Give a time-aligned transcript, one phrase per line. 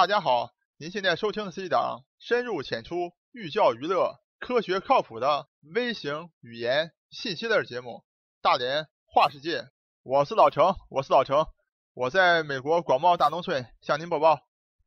[0.00, 0.48] 大家好，
[0.78, 7.90] 您现在收听的是一档深入浅出、寓教于乐、科学靠谱的微型语言信息类节目
[8.40, 9.58] 《大连话世界》。
[10.02, 11.44] 我是老程，我是老程，
[11.92, 14.38] 我在美国广袤大农村向您播报。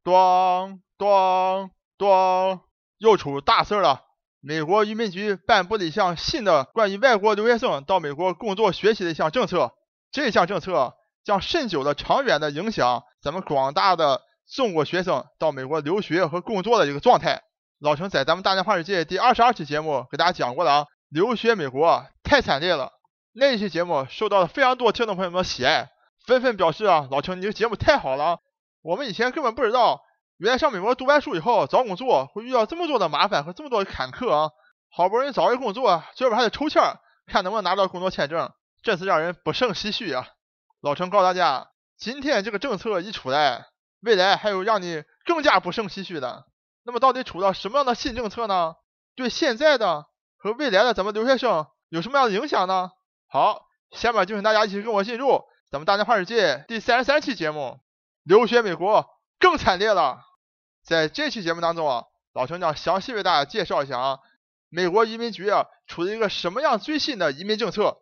[0.04, 1.70] 咚咚
[2.00, 2.62] 咚，
[2.98, 4.02] 又出大事了！
[4.40, 9.76] 美国移民局颁布了一项新的关于外国留学生到美国工作学习的一项政策。
[10.12, 17.42] 这项政策将深久的、长远的影响咱们广大的中国学生到美国留学和工作的一个状态。
[17.80, 22.92] 老陈在咱们大连话世界第二十二期节目给大家讲过了啊，留学美国太惨烈了。
[23.34, 25.90] 那一期节目受到了非常多听众朋友们的喜爱，
[26.26, 28.40] 纷纷表示啊，老陈你这节目太好了。
[28.82, 30.02] 我们以前根本不知道，
[30.38, 34.50] 原来上美国读完书以后找工作会遇到这么多的麻烦和这么多的坎坷啊！
[34.90, 38.52] 好不容易找一个工作，最后还得抽签儿，看能不能拿到工作签证。
[38.84, 40.28] 真是让人不胜唏嘘啊！
[40.82, 41.68] 老陈告诉大家，
[41.98, 43.66] 今天这个政策一出来，
[44.04, 46.46] 未来还有让你更加不胜唏嘘的。
[46.84, 48.76] 那么到底处到什么样的新政策呢？
[49.16, 50.06] 对现在的
[50.38, 52.92] 和未来的咱们留学生有什么样的影响呢？
[53.28, 55.42] 好，下面就请大家一起跟我进入
[55.72, 57.80] 咱们大连话世界第三十三期节目：
[58.24, 59.08] 留学美国
[59.40, 60.20] 更惨烈了。
[60.84, 64.20] 在这期节目当中啊，老陈将详细为大家介绍一下啊，
[64.70, 67.98] 美国移民局啊出了一个什么样最新的移民政策。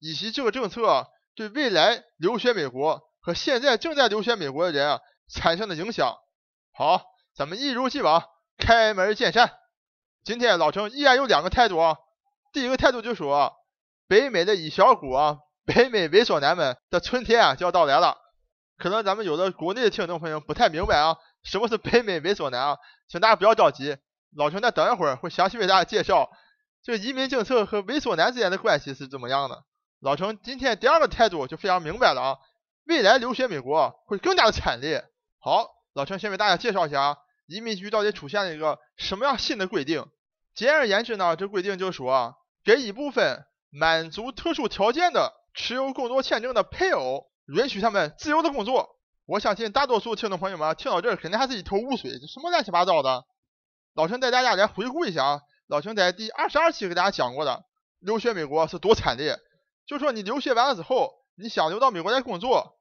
[0.00, 5.00] 以及这个政策对未来留学美国和现在正在留学美国的人啊
[5.34, 6.16] 产生的影响。
[6.72, 7.02] 好，
[7.34, 8.22] 咱们一如既往
[8.56, 9.52] 开门见山。
[10.24, 11.96] 今天老程依然有两个态度啊。
[12.52, 13.52] 第一个态度就说，
[14.06, 18.16] 北美的一小股啊，北美猥琐男们的春天啊就要到来了。
[18.78, 22.76] 可能咱们有的国内的听众朋友不太明白啊，什么是北美猥琐男啊？
[23.08, 23.96] 请大家不要着急，
[24.36, 26.30] 老程再等一会儿会详细为大家介绍
[26.82, 29.64] 这个移民政策和猥琐男之间的关系是怎么样的。
[30.00, 32.36] 老程今天第二个态度就非常明白了啊，
[32.86, 35.04] 未来留学美国会更加的惨烈。
[35.44, 40.06] 好，老陈先为大家介绍一下移民局到底出现了一个什么样新的规定。
[40.54, 48.96] 简而言之呢，这规定就是说啊，给一部分满足特殊条件的持有工作签证的配偶，允许他们自由的工作。
[49.26, 53.26] 我相信大多数听众朋友们听到这儿肯定还是一头雾水，这什么乱七八糟的？
[53.92, 57.66] 老陈带大家来回顾一下啊，老陈在第二十二期给大家讲过的，
[57.98, 59.38] 留学美国是多惨烈。
[59.84, 62.78] 就说你留学完了之后，你想留到美国来工作，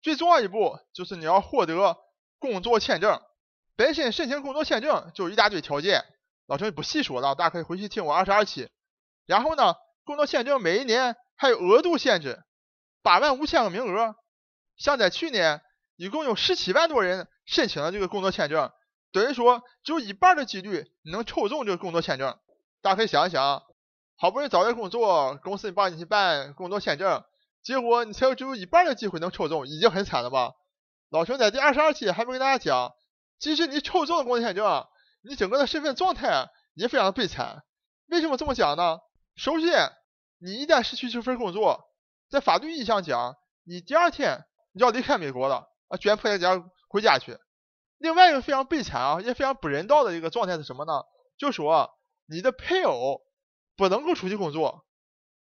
[0.00, 1.98] 最重要一步就是你要获得
[2.38, 3.20] 工作签证。
[3.76, 6.04] 本身申请工作签证就一大堆条件，
[6.46, 8.68] 老陈不细说了，大家可以回去听我二十二期。
[9.26, 9.74] 然后呢，
[10.04, 12.42] 工作签证每一年还有额度限制，
[13.02, 14.14] 八万五千个名额。
[14.76, 15.60] 像在去年，
[15.96, 18.70] 一共有十七万多人申请了这个工作签证，
[19.12, 22.38] 等于说只有一半的几率你能抽中这个工作签证。
[22.82, 23.62] 大家可以想一想。
[24.18, 27.22] 好不容易找点工作，公司帮你去办工作签证，
[27.62, 30.52] 结果你才有只有一半的机会能抽中，已经很惨了吧？
[31.08, 32.94] 老熊在第二十二期还没跟大家讲，
[33.38, 34.86] 即使你抽中了工作签证，
[35.22, 37.64] 你整个的身份状态也非常的悲惨。
[38.08, 38.98] 为什么这么讲呢？
[39.36, 39.92] 首先，
[40.38, 41.84] 你一旦失去这份工作，
[42.28, 47.38] 在法律意义上讲，你第二天你就要离开美国了啊，卷铺盖家回家去。
[47.98, 51.02] 另外一个非常悲惨啊，也非常不人道的一个状态是什么呢？
[51.38, 51.90] 就说
[52.26, 53.22] 你的配偶。
[53.78, 54.86] 不能够出去工作，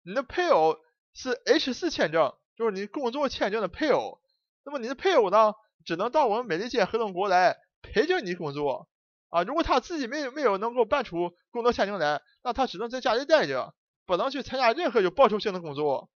[0.02, 0.76] 你的配偶
[1.14, 4.20] 是 H 四签证，就是你工作签证的配偶。
[4.68, 5.54] 那么你的配偶呢，
[5.86, 8.86] 只能到我们美利坚合众国来陪着你工作
[9.30, 9.42] 啊。
[9.44, 13.72] 如果他自己没有没有能够办出工作签证来，那他只能在家里待着，
[14.04, 16.10] 不能去参加任何有报酬性的工作。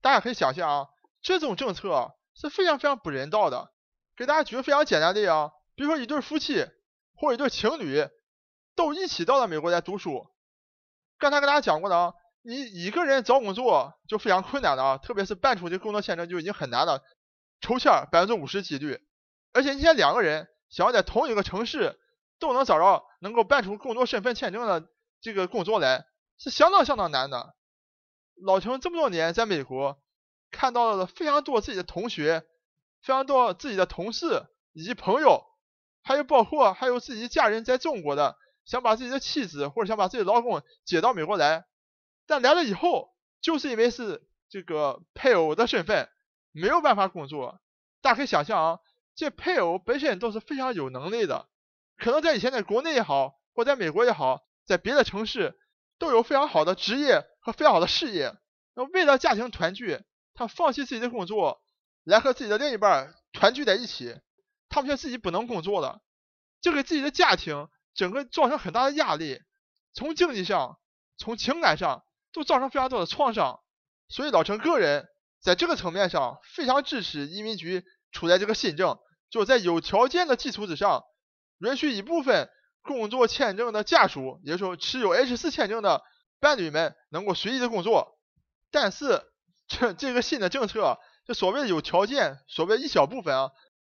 [0.00, 0.86] 大家可以想象啊，
[1.20, 3.70] 这种政策是非常非常不人道的。
[4.16, 6.66] 给大家举个非常简单的例啊，比如说一对夫妻
[7.14, 8.08] 或者一对情侣
[8.74, 10.28] 都一起到了美国来读书。
[11.18, 17.02] 刚才跟大家讲过的啊，你一个人找工作就非常困难的啊，特别是办出这工作签证就已经很难了，
[17.62, 19.00] 抽签百分之五十几率，
[19.54, 21.98] 而且你想两个人想要在同一个城市
[22.38, 24.86] 都能找着能够办出更多身份签证的
[25.22, 26.04] 这个工作来，
[26.38, 27.54] 是相当相当难的。
[28.44, 29.98] 老陈这么多年在美国
[30.50, 32.40] 看到了非常多自己的同学，
[33.00, 35.44] 非常多自己的同事以及朋友，
[36.02, 38.36] 还有包括还有自己家人在中国的。
[38.64, 41.64] 想把自己的妻子或者想把自己的老公接到美国来，
[42.28, 46.08] 但来了以后，就是因为是这个配偶的身份，
[46.52, 47.60] 没有办法工作。
[48.00, 48.78] 大家可以想象啊，
[49.14, 51.48] 这配偶本身都是非常有能力的，
[51.96, 55.58] 可能在以前在国内也好，或在美国也好，在别的城市
[55.98, 58.36] 都有非常好的职业和非常好的事业。
[58.74, 60.00] 那为了家庭团聚，
[60.34, 61.62] 他放弃自己的工作，
[62.04, 64.16] 来和自己的另一半团聚在一起，
[64.68, 66.00] 他们却自己不能工作了，
[66.60, 67.68] 这给自己的家庭。
[67.94, 69.42] 整个造成很大的压力，
[69.92, 70.78] 从经济上、
[71.18, 73.60] 从情感上都造成非常多的创伤，
[74.08, 75.10] 所以老陈个人
[75.42, 78.98] 在这个层面上非常支持移民局出台这个新政，
[79.28, 81.02] 就在有条件的基础之上，
[81.58, 82.48] 允许一部分
[82.80, 86.02] 工作签证的家属，也就是说持有 H 四签证的
[86.40, 88.18] 伴侣们，能够随意的工作。
[88.70, 89.22] 但是
[89.66, 93.50] 这这个新的政策，这所谓的有条件，所谓一小部分啊，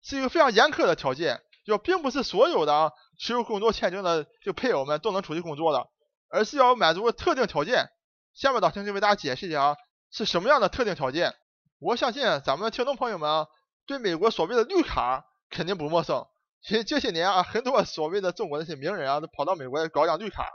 [0.02, 5.86] 是一个非常严苛的条件，就并不是所有的啊持有工作签证的这个配偶们都能出去工作的，
[6.30, 7.90] 而是要满足特定条件。
[8.34, 9.76] 下面老陈就为大家解释一下啊，
[10.14, 11.34] 是什么样的特定条件。
[11.80, 13.46] 我相信咱们听众朋友们啊，
[13.84, 16.24] 对美国所谓的绿卡肯定不陌生。
[16.62, 20.48] 其实这些年啊，很多所谓的中国那些名人啊，都跑到美国来搞养绿卡。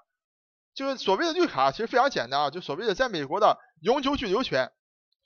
[0.73, 4.71] 就是所谓的绿卡，其实非常简单啊，就所谓的在美国的永久居留权。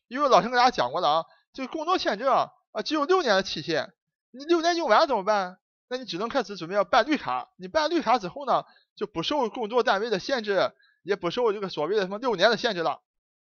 [0.07, 2.49] 因为老陈跟大家讲过的啊，这个工作签证啊，
[2.83, 3.93] 只有六年的期限，
[4.31, 5.59] 你六年用完了怎么办？
[5.89, 7.49] 那你只能开始准备要办绿卡。
[7.57, 8.65] 你办绿卡之后呢，
[8.95, 10.71] 就不受工作单位的限制，
[11.03, 12.99] 也不受这个所谓的什么六年的限制了。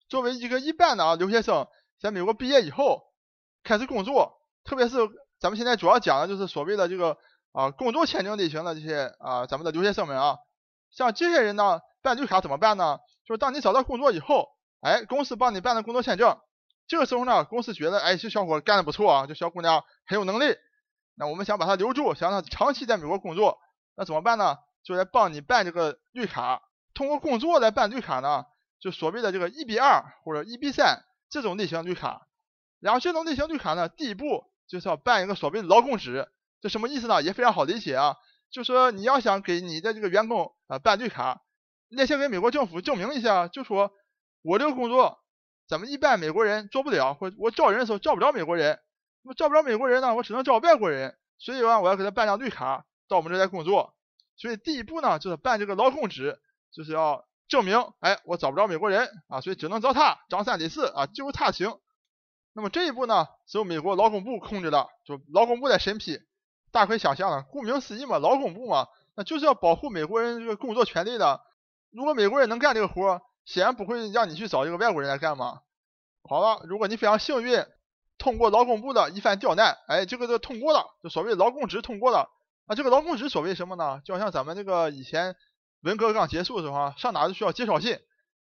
[0.10, 1.68] 作为一个一般的啊留学生，
[2.00, 3.04] 在美国毕业以后
[3.64, 4.98] 开始工作，特别是
[5.40, 7.18] 咱们现在主要讲的就是所谓的这个
[7.52, 10.38] 啊工作签证类型的这些啊咱们的留学生们啊，
[10.92, 11.80] 像这些人呢。
[12.04, 13.00] 办绿卡怎么办呢？
[13.26, 14.48] 就是当你找到工作以后，
[14.80, 16.40] 哎，公司帮你办的工作签证，
[16.88, 20.56] 这个时候呢，公司觉得，哎，这小伙干的不错啊，这小姑娘很有能力，
[21.16, 23.58] 那我们想把她留住，想让她长期在美国工作，
[23.98, 24.58] 那怎么办呢？
[24.86, 26.62] 就来帮你办这个绿卡，
[26.94, 28.46] 通过工作来办绿卡呢，
[28.80, 32.28] 就所谓的这个一比二或者一比三这种类型绿卡。
[32.80, 36.28] 然后这种类型绿卡呢，第一步就是要办一个所谓的劳工纸，
[36.62, 37.22] 这什么意思呢？
[37.24, 38.16] 也非常好理解啊，
[38.52, 41.42] 就说你要想给你的这个员工啊办绿卡。
[41.90, 43.94] 你得先给美国政府证明一下，就说
[44.42, 45.24] 我这个工作，
[45.68, 48.80] 咱们一般美国人做不了，或者我招人的时候招不着美国人，
[49.24, 53.96] 那么招不着美国人呢，我只能招外国人，所以啊，我要给他办张绿卡，到我们这来工作。
[54.36, 56.40] 所以第一步呢，就是办这个劳工纸，
[56.72, 61.78] 就是要证明，哎，我找不着美国人啊，所以只能找他，张三李四啊，就他行。
[62.54, 66.20] 那么这一步呢，是由美国劳工部控制的，就劳工部在审批。
[66.72, 71.42] 大可以想象了，顾名思义嘛，劳工部嘛，那就是要保护美国人这个工作权利的。
[71.92, 75.62] 如果美国人能干这个活，显然不会让你去找一个外国人来干嘛。
[76.24, 77.66] 好了，如果你非常幸运，
[78.18, 82.30] 通过劳工部的一番刁难，哎，这个就通过了，就所谓劳工纸通过了。
[82.68, 84.02] 那这个劳工纸所谓什么呢？
[84.04, 85.36] 就好像咱们这个以前
[85.82, 88.00] 文革刚结束的时候啊，上哪都需要介绍信，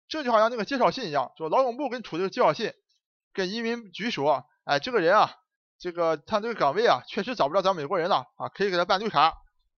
[0.08, 2.72] 这就好像那个介绍信一样，就劳动部给你出这个介绍信，
[3.32, 5.34] 跟移民局说，哎，这个人啊，
[5.78, 9.34] 这个他这个岗位啊，确实找不着咱美国人了啊，可以给他办绿卡。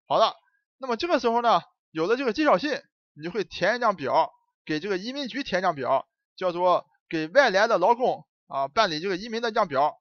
[0.07, 0.35] 好了，
[0.79, 2.81] 那么这个时候呢，有了这个介绍信。
[3.21, 4.31] 你就会填一张表，
[4.65, 6.07] 给这个移民局填一张表，
[6.37, 9.97] 叫做给外来的劳工啊办理这个移民的一张表，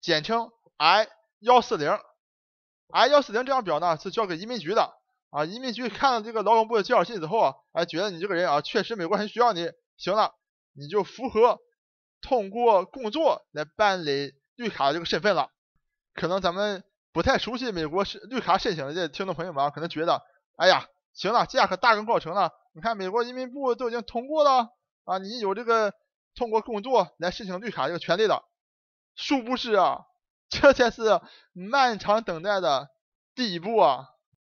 [0.00, 1.08] 简称 I
[1.40, 1.98] 幺四零。
[2.92, 4.94] I 幺四零这张表呢是交给移民局的
[5.32, 10.32] 啊，移民局看了这个劳动部的介绍信之后啊，哎觉得你这个人啊确实美国很需要你，行了，
[10.74, 11.58] 你就符合
[12.20, 15.48] 通过工作来办理绿卡这个身份了。
[16.14, 20.22] 可能咱们不太熟悉美国是绿卡申请的这听众朋友们啊，可能觉得，
[20.56, 20.86] 哎呀。
[21.14, 22.52] 行了，这下可大功告成了。
[22.72, 24.70] 你看，美国移民部都已经通过了
[25.04, 25.92] 啊，你有这个
[26.34, 28.48] 通过工作来申请绿卡这个权利了。
[29.14, 30.06] 殊不知啊，
[30.48, 31.20] 这才是
[31.52, 32.88] 漫长等待的
[33.34, 34.08] 第一步啊。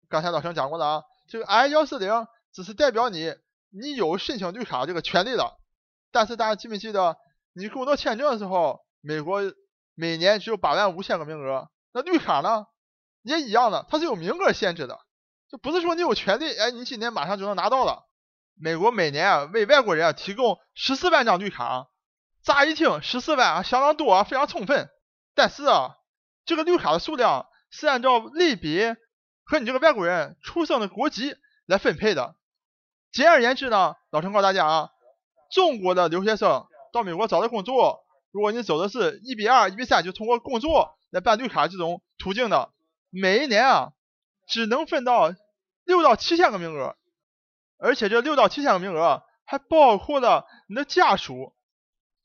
[0.10, 3.34] 刚才老陈讲过的啊，这个 I 幺四零只是代表你，
[3.72, 5.57] 你有申请绿卡这个权利的。
[6.12, 7.18] 但是大家记没记得，
[7.54, 9.42] 你工作签证的时候，美国
[9.96, 12.66] 每年只有八万五千个名额，那绿卡呢，
[13.22, 15.00] 也一样的，它是有名额限制的。
[15.50, 18.04] 就不是说你有权利，哎，你今年马上就能拿到了。
[18.57, 21.88] 美国每年啊为外国人啊提供十四万张绿卡，
[22.44, 24.90] 乍一听十四万啊相当多啊，非常充分。
[25.33, 25.97] 但是啊，
[26.45, 28.95] 这个绿卡的数量是按照类别
[29.45, 31.35] 和你这个外国人出生的国籍
[31.66, 32.35] 来分配的。
[33.11, 34.90] 简而言之呢，老陈告诉大家啊，
[35.52, 42.71] 中国的留学生到美国找的工作，如果你走的是一比二、一比三，就通过工作来办绿卡这种途径的，
[43.09, 43.92] 每一年啊。
[44.47, 45.33] 只能分到
[45.85, 46.95] 六到七千个名额，
[47.80, 51.56] 而且这六到七千个名额还包括了你的家属，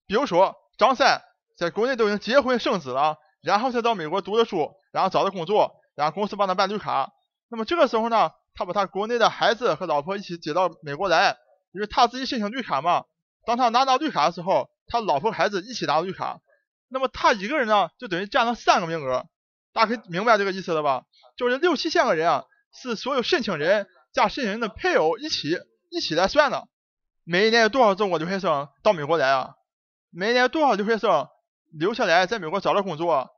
[0.06, 1.22] 比如说张三
[1.56, 7.12] 在国内都已经结婚生子了，然后才到美国读的书，然后找的工作，然后公司帮他办绿卡。
[7.48, 11.36] 那么这个时候呢，他把他国内的孩子和老婆一起接到美国来，
[11.72, 13.04] 因为他自己申请绿卡嘛。
[13.44, 16.40] 当他拿到绿卡的时候，他老婆孩子一起拿到绿卡，
[16.88, 19.26] 那么他一个人呢，就等于占了三个名额。
[19.72, 21.04] 大家可以明白这个意思了吧？
[21.36, 25.58] 就是六七千个人啊，是所有申请人加申请人的配偶一起
[25.90, 26.68] 一起来算的。
[27.24, 29.54] 每一年有多少中国留学生到美国来啊？
[30.10, 31.28] 每一年多少留学生
[31.72, 33.30] 留下来在美国找到工作？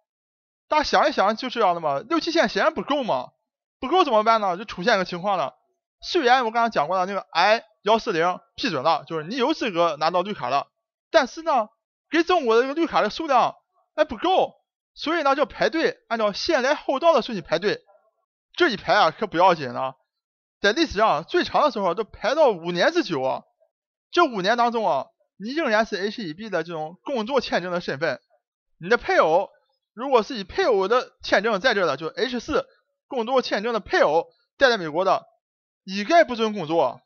[0.73, 1.99] 大家想一想，就这样的嘛。
[1.99, 3.33] 六七千显然不够嘛，
[3.79, 4.57] 不够怎么办呢？
[4.57, 5.55] 就出现一个情况了。
[6.01, 10.69] 虽然我刚才讲过的那个 I 幺四零批准了，就是你有资格拿到绿卡了，
[11.11, 11.69] 但是呢，
[12.11, 13.55] 给中国的这个绿卡的数量
[13.95, 14.55] 还不够。
[14.95, 17.83] 所以呢就排队，按照先来后到的顺序排队。
[18.57, 19.97] 这一排啊可不要紧了，
[20.63, 23.43] 在历史上最长的时候都排到五年之久啊。
[24.11, 28.23] 这五年当中啊，你仍然是 H E B 的这种工作签证的身份。
[28.79, 29.51] 你的配偶
[29.95, 32.65] 如果是以配偶的签证在这的，就 H4
[33.09, 35.27] 工作签证的配偶待在美国的，
[35.85, 37.01] 一概不准工作。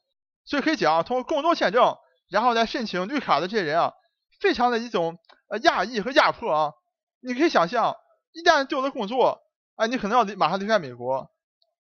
[0.45, 1.97] 所以可以讲，通过工作签证
[2.29, 3.93] 然后来申请绿卡的这些人啊，
[4.41, 6.73] 非常的一种呃压抑和压迫啊。
[7.21, 7.97] 你可以想象，
[8.33, 9.41] 一旦丢了工作，
[9.75, 11.31] 啊，你可能要离马上离开美国。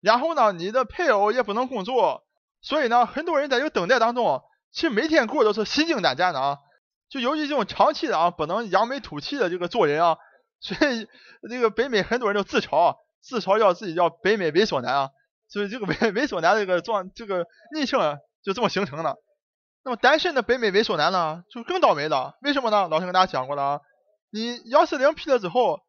[0.03, 2.25] 然后呢，你的配偶也不能工作，
[2.61, 4.43] 所以呢，很多人在这个等待当中，
[4.73, 6.59] 其实每天过都是心惊胆战的啊。
[7.09, 10.19] 就由于这种长期的啊，不能扬眉吐气的这个做人啊，
[10.61, 11.09] 所以
[11.49, 15.11] 这个北美很多人都自嘲，自嘲叫自己叫北美猥琐男啊。
[15.49, 19.17] 所以这个猥 猥琐男这个状这个昵称就这么形成的。
[19.83, 22.39] 那么单身的北美猥琐男呢，就更倒霉了。
[22.43, 22.87] 为什么呢？
[22.89, 23.81] 老师跟大家讲过了啊，
[24.31, 25.81] 你幺四零批了之后，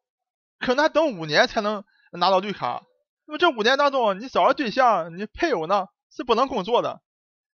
[0.58, 2.82] 可能还等五年才能拿到绿卡。
[3.26, 7.02] 那么这五年当中，你找的对象，你配偶呢是不能工作的，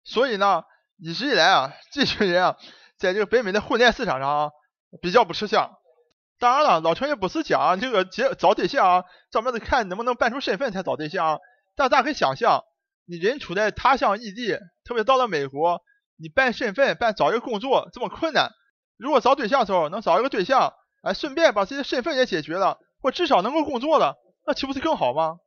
[0.03, 0.65] 所以呢，
[0.99, 2.57] 一直以来啊，这群人啊，
[2.99, 4.51] 在这个北美的婚恋市场上啊，
[5.01, 5.71] 比较不吃香。
[6.39, 11.41] 当然了，老陈也不是讲这个结找对象啊，专门是看能不能办出身份才找对象。
[11.77, 12.65] 但大家可以想象，
[13.07, 15.81] 你人处在他乡异地，特别到了美国，
[16.17, 18.51] 你办身份、办找一个工作这么困难，
[18.97, 25.39] 如果找对象的时候能找一个对象，哎，顺便把自己的身份也解决了，或至少能够工作了，那岂不是更好吗？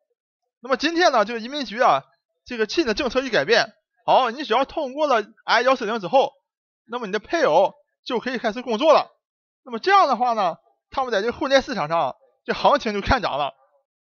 [0.61, 2.03] 那么今天呢，这个移民局啊，
[2.45, 3.73] 这个新的政策一改变，
[4.05, 6.33] 好，你只要通过了 I 幺四零之后，
[6.89, 7.73] 那么你的配偶
[8.05, 9.11] 就可以开始工作了。
[9.63, 10.55] 那么这样的话呢，
[10.97, 13.53] 他们在这个婚恋市场上，这行情就看涨了。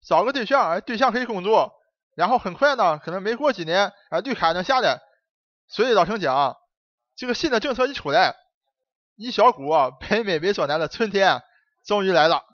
[0.03, 1.73] 找个对象，哎，对象可以工作，
[2.15, 5.00] 然后很快呢，可能没过几年，哎，绿卡能下来。
[5.67, 6.57] 所以老陈讲，
[7.15, 8.35] 这个新的政策一出来，
[9.15, 9.69] 一小股
[10.00, 11.43] 北美猥琐男的春天
[11.85, 12.45] 终于来了。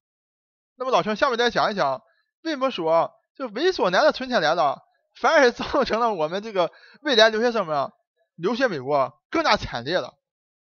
[0.75, 2.01] 那么老陈下面再讲一讲，
[2.43, 3.13] 为什么说？
[3.33, 4.81] 这猥琐男的春天来了，
[5.21, 6.69] 反而造成了我们这个
[7.01, 7.93] 未来留学生们
[8.35, 10.15] 留学美国更加惨烈了。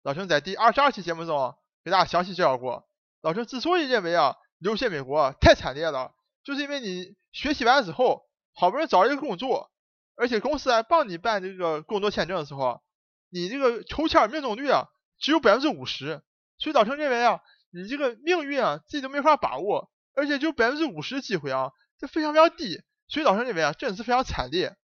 [0.04, 2.85] 老陈在第二十二期节目中给大家详细介绍过，
[3.26, 6.14] 老陈之所以认为啊留学美国太惨烈了，
[6.45, 8.23] 就是因为你学习完之后，
[8.54, 9.73] 好不容易找了一个工作，
[10.14, 12.80] 而且公司还帮你办这个工作签证的时候，
[13.28, 14.85] 你这个抽签命中率啊
[15.18, 16.23] 只有百分之五十，
[16.56, 17.40] 所以老陈认为啊
[17.73, 21.73] 你这个命运啊自己都没法把握，而且只有百分之五十的机会啊。
[21.99, 24.76] 这非常非常低，所以老师认为啊，这是非常惨烈。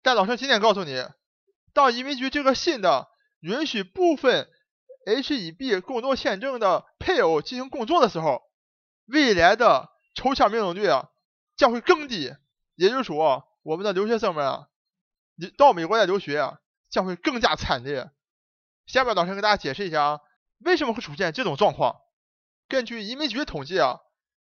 [0.00, 1.02] 但老师今天告诉你，
[1.74, 3.08] 当移民局这个新的
[3.40, 4.48] 允许部分
[5.06, 8.42] H1B 工作签证的配偶进行工作的时候，
[9.06, 11.08] 未来的抽签命中率啊
[11.56, 12.32] 将会更低。
[12.76, 14.68] 也就是说，我们的留学生们啊，
[15.34, 18.08] 你到美国来留学啊，将会更加惨烈。
[18.86, 20.20] 下面老师给大家解释一下啊，
[20.60, 21.96] 为什么会出现这种状况？
[22.68, 23.98] 根据移民局统计啊，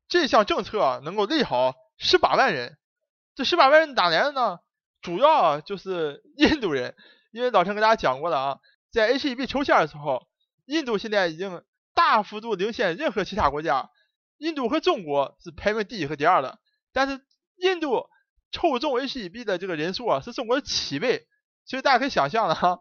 [0.08, 1.76] 这项政策能够利好。
[2.00, 2.78] 十八万人，
[3.36, 4.60] 这十八万人哪来的呢？
[5.02, 6.96] 主要就是印度人，
[7.32, 8.60] 因为老陈跟大家讲过了啊，
[8.92, 10.28] 在 H1B 抽签的时候，
[10.66, 13.90] 印度现在已经大幅度领先任何其他国家，
[14.38, 16.60] 印度和中国是排名第一和第二的，
[16.92, 17.22] 但是
[17.56, 18.08] 印度
[18.52, 21.28] 抽中 H1B 的这个人数啊是中国的七倍，
[21.66, 22.80] 所以大家可以想象了哈，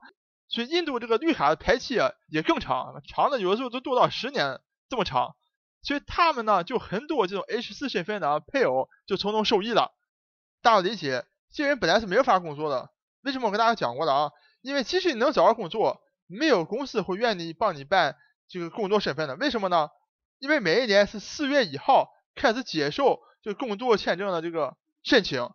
[0.48, 5.34] 所以印度这个绿卡的排期啊也更长，长的有的时候都多到十年这么长。
[5.84, 9.90] 所以他们呢，就很多这种 H 四身份的配偶就从中受益了。
[10.62, 12.88] 大家理解，这人本来是没有法工作的。
[13.22, 14.30] 为什么我跟大家讲过的啊？
[14.60, 18.16] 因为即使你能找到工作，没有公司会愿意帮你办
[18.52, 19.36] 这个工作身份的。
[19.36, 19.88] 为什么呢？
[20.38, 25.48] 因为每一年是四月一号开始接受这个工作签证的这个申请。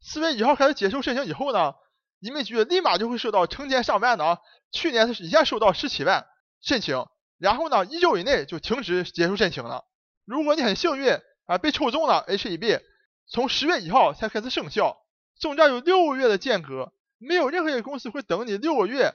[0.00, 1.74] 四月一号开始接受申请以后呢，
[2.20, 4.38] 移民局立马就会收到成千上万的啊，
[4.70, 6.26] 去年是一下收到十七万
[6.62, 7.04] 申请。
[7.38, 9.84] 然后呢，一周以内就停止接受申请了。
[10.24, 12.80] 如果你很幸运啊，被抽中了 H1B，
[13.26, 14.96] 从十月一号才开始生效，
[15.40, 19.14] 中间有六个月的间隔，没有任何一个公司会等你六个月，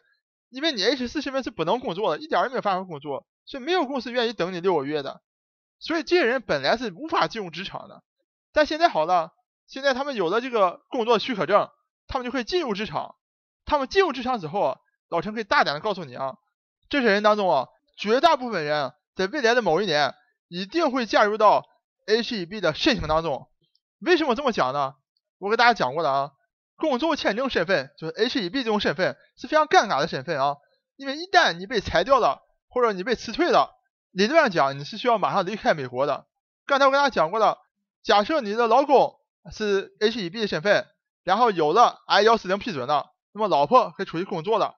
[0.50, 5.22] 因为你 H4 身份是不能工作的，一点也没有办法工作，所以没有公司愿意等你六个月的。
[5.80, 8.04] 所以这些人本来是无法进入职场的，
[8.52, 9.32] 但现在好了，
[9.68, 11.70] 现在他们有了这个工作许可证，
[12.08, 13.16] 他们就可以进入职场。
[13.66, 14.78] 他们进入职场之后，
[15.10, 16.36] 老陈可以大胆的告诉你啊，
[16.90, 17.68] 这些人当中啊。
[17.98, 20.16] 绝大部分人在未来的某一年
[20.48, 21.66] 一定会加入到
[22.08, 23.50] H1B 的申请当中。
[24.00, 24.96] 为什么这么讲呢？
[25.38, 26.32] 我给大家讲过了啊，
[26.80, 30.56] 工作签证身份就是 H1B 这种身份是非常尴尬的身份啊，
[30.96, 33.76] 因为一旦你被裁掉了或者你被辞退了，
[34.12, 36.26] 理论上讲你是需要马上离开美国的。
[36.66, 37.60] 刚才我跟大家讲过了，
[38.02, 39.16] 假设你的老公
[39.52, 40.88] 是 H1B 的身份，
[41.24, 44.76] 然后有了 I-140 批准了，那么老婆可以出去工作了，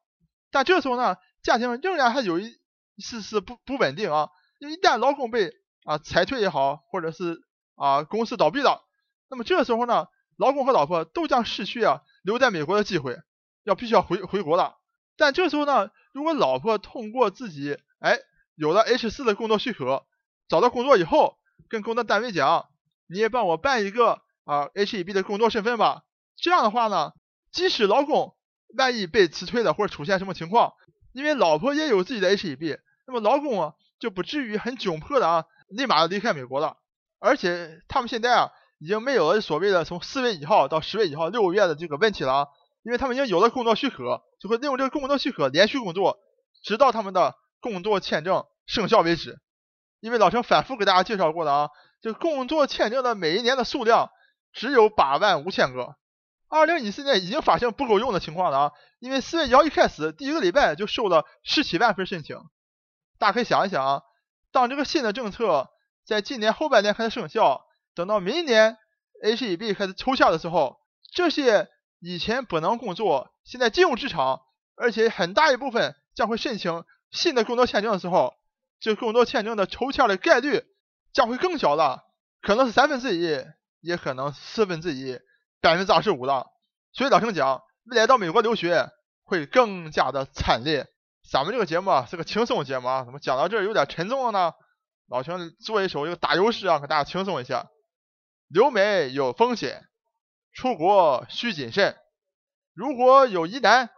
[0.52, 2.60] 但这时候呢，家庭仍然还有一。
[3.04, 4.30] 丝丝不不稳定啊，
[4.60, 5.52] 因为一旦老公被
[5.86, 7.42] 啊裁退也好，或者是
[7.76, 8.84] 啊公司倒闭了，
[9.28, 10.06] 那么这个时候呢，
[10.38, 13.18] 老公和老婆都将失去啊留在美国的机会，
[13.64, 14.78] 要必须要回回国了。
[15.18, 18.20] 但这时候呢，如果老婆通过自己哎
[18.56, 20.06] 有了 H 四的工作许可，
[20.48, 21.38] 找到工作以后，
[21.70, 22.68] 跟工作单位讲，
[23.08, 26.04] 你也帮我办一个啊 H 一 B 的工作身份吧。
[26.38, 27.14] 这样的话呢，
[27.52, 28.36] 即使老公
[28.78, 30.74] 万一被辞退了或者出现什么情况，
[31.14, 36.78] 因为老婆也有自己的 H 一 B，那么老公啊就不至于很窘迫的啊立马离开美国了。
[37.20, 42.48] 而且他们现在啊已经没有了所谓的从四月一号到十月一号六个月的这个问题了啊，
[42.82, 46.18] 因为他们已经有了工作许可，就会利用这个工作许可连续工作，
[46.64, 49.40] 直到他们的工作签证生效为止。
[50.00, 51.70] 因为老陈反复给大家介绍过的啊，
[52.02, 54.10] 这工作签证的每一年的数量
[54.52, 55.96] 只有八万五千个。
[56.50, 58.72] 二零一四年已经发现不够用的情况了啊！
[58.98, 62.36] 因为四月一号一开始，第一个礼拜就收了十七万份申请。
[63.20, 64.02] 大家可以想一想啊，
[64.52, 65.70] 当这个新的政策
[66.04, 67.64] 在今年后半年开始生效，
[67.96, 68.78] 等到明年
[69.24, 70.80] H-1B 开始抽签的时候，
[71.14, 71.70] 这些
[72.00, 74.42] 以前不能工作，现在进入职场，
[74.76, 78.34] 而且很大一部分将会申请新的工作签证的时候，
[78.80, 80.64] 这工作签证的抽签的概率
[81.14, 82.04] 将会更小了，
[82.42, 83.46] 可能是三分之一，
[83.82, 85.20] 也可能四分之一。
[85.64, 86.48] 百分之二十五了，
[86.92, 88.90] 所以老陈讲，未来到美国留学
[89.24, 90.88] 会更加的惨烈。
[91.30, 94.54] 咱们这个节目啊是个轻松节目啊，怎么讲到这儿有点沉重了呢？
[95.08, 97.68] 老陈做一首一个打油诗啊，给大家轻松一下。
[98.54, 99.88] 留美有风险，
[100.52, 101.96] 出国需谨慎。
[102.74, 103.90] 如果有疑难，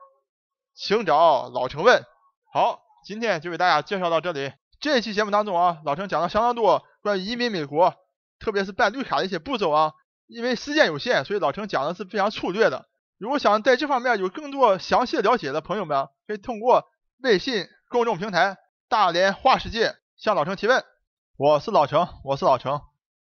[0.75, 2.05] 请找老程问。
[2.53, 4.53] 好，今天就给大家介绍到这里。
[4.79, 7.95] 这一期节目当中啊，老程讲了相当多关于移民美国，
[8.39, 9.93] 特别是办绿卡的一些步骤啊。
[10.27, 12.87] 因为时间有限，所以老程讲的是非常粗略的。
[13.17, 16.85] 如果想在这方面有更多详细了解的朋友们，可以通过
[17.23, 18.57] 微信公众平台
[18.87, 20.85] “大连话世界”向老程提问。
[21.37, 22.81] 我是老程，我是老程，